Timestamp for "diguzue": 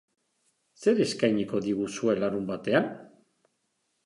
1.67-2.17